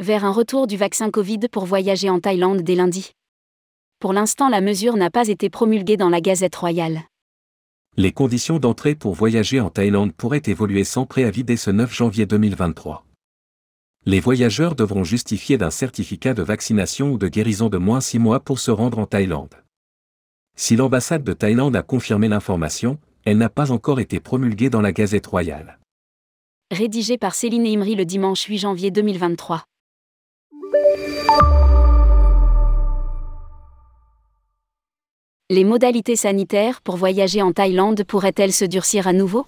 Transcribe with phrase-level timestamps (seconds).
[0.00, 3.10] Vers un retour du vaccin Covid pour voyager en Thaïlande dès lundi.
[3.98, 7.02] Pour l'instant, la mesure n'a pas été promulguée dans la Gazette royale.
[7.98, 12.24] Les conditions d'entrée pour voyager en Thaïlande pourraient évoluer sans préavis dès ce 9 janvier
[12.24, 13.04] 2023.
[14.06, 18.40] Les voyageurs devront justifier d'un certificat de vaccination ou de guérison de moins 6 mois
[18.40, 19.54] pour se rendre en Thaïlande.
[20.56, 24.92] Si l'ambassade de Thaïlande a confirmé l'information, elle n'a pas encore été promulguée dans la
[24.92, 25.78] Gazette royale.
[26.70, 29.66] Rédigé par Céline Imri le dimanche 8 janvier 2023.
[35.52, 39.46] Les modalités sanitaires pour voyager en Thaïlande pourraient-elles se durcir à nouveau?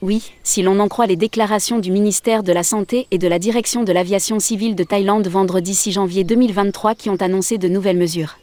[0.00, 3.38] Oui, si l'on en croit les déclarations du ministère de la Santé et de la
[3.38, 7.98] Direction de l'aviation civile de Thaïlande vendredi 6 janvier 2023 qui ont annoncé de nouvelles
[7.98, 8.38] mesures.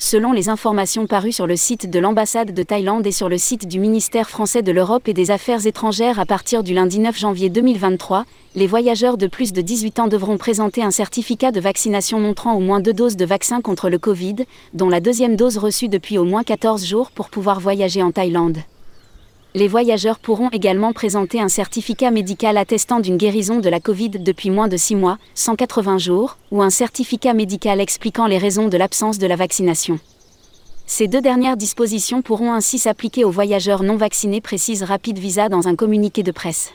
[0.00, 3.66] Selon les informations parues sur le site de l'ambassade de Thaïlande et sur le site
[3.66, 7.50] du ministère français de l'Europe et des Affaires étrangères à partir du lundi 9 janvier
[7.50, 12.54] 2023, les voyageurs de plus de 18 ans devront présenter un certificat de vaccination montrant
[12.54, 14.36] au moins deux doses de vaccin contre le Covid,
[14.72, 18.58] dont la deuxième dose reçue depuis au moins 14 jours pour pouvoir voyager en Thaïlande.
[19.58, 24.50] Les voyageurs pourront également présenter un certificat médical attestant d'une guérison de la Covid depuis
[24.50, 29.18] moins de 6 mois, 180 jours, ou un certificat médical expliquant les raisons de l'absence
[29.18, 29.98] de la vaccination.
[30.86, 35.66] Ces deux dernières dispositions pourront ainsi s'appliquer aux voyageurs non vaccinés, précise Rapid Visa dans
[35.66, 36.70] un communiqué de presse.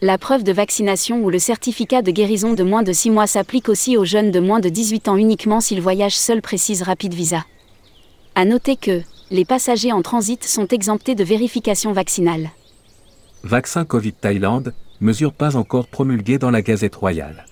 [0.00, 3.68] La preuve de vaccination ou le certificat de guérison de moins de 6 mois s'applique
[3.68, 7.44] aussi aux jeunes de moins de 18 ans uniquement s'ils voyagent seuls, précise Rapid Visa.
[8.36, 12.50] À noter que, les passagers en transit sont exemptés de vérification vaccinale.
[13.44, 17.46] Vaccin Covid Thaïlande, mesure pas encore promulguée dans la Gazette royale.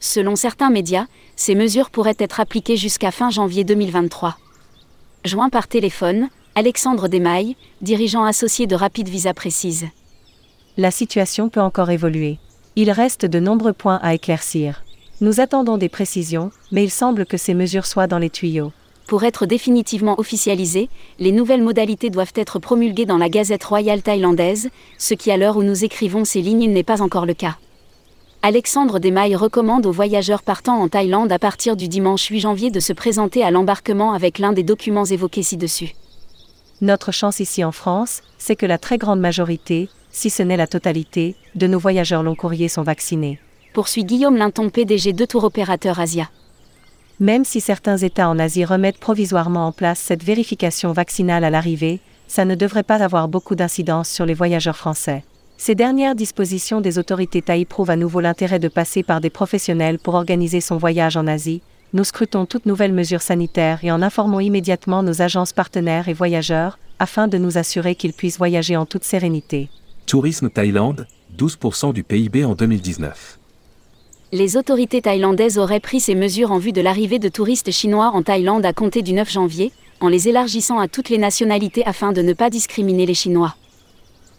[0.00, 4.36] Selon certains médias, ces mesures pourraient être appliquées jusqu'à fin janvier 2023.
[5.24, 9.86] Joint par téléphone, Alexandre Desmailles, dirigeant associé de Rapid Visa précise.
[10.76, 12.38] La situation peut encore évoluer.
[12.76, 14.82] Il reste de nombreux points à éclaircir.
[15.20, 18.72] Nous attendons des précisions, mais il semble que ces mesures soient dans les tuyaux.
[19.10, 20.88] Pour être définitivement officialisées,
[21.18, 25.56] les nouvelles modalités doivent être promulguées dans la Gazette royale thaïlandaise, ce qui à l'heure
[25.56, 27.56] où nous écrivons ces lignes n'est pas encore le cas.
[28.42, 32.78] Alexandre Desmailles recommande aux voyageurs partant en Thaïlande à partir du dimanche 8 janvier de
[32.78, 35.96] se présenter à l'embarquement avec l'un des documents évoqués ci-dessus.
[36.80, 40.68] Notre chance ici en France, c'est que la très grande majorité, si ce n'est la
[40.68, 43.40] totalité, de nos voyageurs long courrier sont vaccinés.
[43.74, 46.30] Poursuit Guillaume Linton, PDG de Tour Opérateur Asia.
[47.20, 52.00] Même si certains États en Asie remettent provisoirement en place cette vérification vaccinale à l'arrivée,
[52.26, 55.22] ça ne devrait pas avoir beaucoup d'incidence sur les voyageurs français.
[55.58, 59.98] Ces dernières dispositions des autorités thaï prouvent à nouveau l'intérêt de passer par des professionnels
[59.98, 61.60] pour organiser son voyage en Asie.
[61.92, 66.78] Nous scrutons toutes nouvelles mesures sanitaires et en informons immédiatement nos agences partenaires et voyageurs,
[66.98, 69.68] afin de nous assurer qu'ils puissent voyager en toute sérénité.
[70.06, 71.06] Tourisme Thaïlande,
[71.36, 73.39] 12% du PIB en 2019
[74.32, 78.22] les autorités thaïlandaises auraient pris ces mesures en vue de l'arrivée de touristes chinois en
[78.22, 82.22] Thaïlande à compter du 9 janvier, en les élargissant à toutes les nationalités afin de
[82.22, 83.56] ne pas discriminer les Chinois.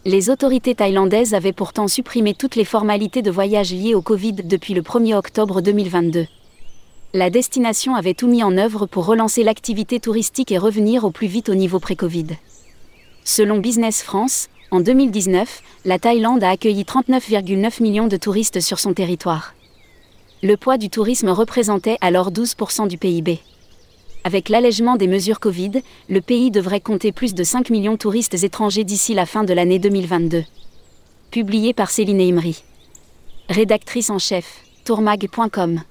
[0.06, 4.72] Les autorités thaïlandaises avaient pourtant supprimé toutes les formalités de voyage liées au Covid depuis
[4.72, 6.26] le 1er octobre 2022.
[7.12, 11.26] La destination avait tout mis en œuvre pour relancer l'activité touristique et revenir au plus
[11.26, 12.28] vite au niveau pré-Covid.
[13.24, 18.94] Selon Business France, en 2019, la Thaïlande a accueilli 39,9 millions de touristes sur son
[18.94, 19.54] territoire
[20.42, 23.38] le poids du tourisme représentait alors 12% du PIB.
[24.24, 28.42] Avec l'allègement des mesures Covid, le pays devrait compter plus de 5 millions de touristes
[28.42, 30.44] étrangers d'ici la fin de l'année 2022.
[31.30, 32.64] Publié par Céline Imri.
[33.48, 35.82] Rédactrice en chef, tourmag.com.